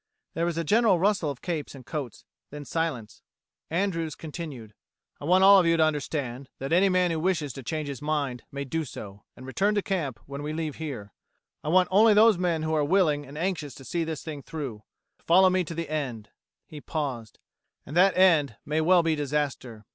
There 0.33 0.47
was 0.47 0.57
a 0.57 0.63
general 0.63 0.97
rustle 0.97 1.29
of 1.29 1.43
capes 1.43 1.75
and 1.75 1.85
coats: 1.85 2.25
then 2.49 2.65
silence. 2.65 3.21
Andrews 3.69 4.15
continued: 4.15 4.73
"I 5.19 5.25
want 5.25 5.43
all 5.43 5.59
of 5.59 5.67
you 5.67 5.77
to 5.77 5.83
understand 5.83 6.49
that 6.57 6.73
any 6.73 6.89
man 6.89 7.11
who 7.11 7.19
wishes 7.19 7.53
to 7.53 7.61
change 7.61 7.87
his 7.87 8.01
mind 8.01 8.41
may 8.51 8.65
do 8.65 8.83
so, 8.83 9.25
and 9.37 9.45
return 9.45 9.75
to 9.75 9.83
camp 9.83 10.19
when 10.25 10.41
we 10.41 10.53
leave 10.53 10.77
here. 10.77 11.13
I 11.63 11.69
want 11.69 11.87
only 11.91 12.15
those 12.15 12.39
men 12.39 12.63
who 12.63 12.73
are 12.73 12.83
willing 12.83 13.27
and 13.27 13.37
anxious 13.37 13.75
to 13.75 13.85
see 13.85 14.03
this 14.03 14.23
thing 14.23 14.41
through, 14.41 14.81
to 15.19 15.23
follow 15.25 15.51
me 15.51 15.63
to 15.65 15.75
the 15.75 15.87
end" 15.87 16.31
he 16.65 16.81
paused 16.81 17.37
"and 17.85 17.95
that 17.95 18.17
end 18.17 18.55
may 18.65 18.81
well 18.81 19.03
be 19.03 19.13
disaster. 19.13 19.85